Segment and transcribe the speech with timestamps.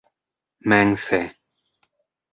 [0.69, 1.19] mense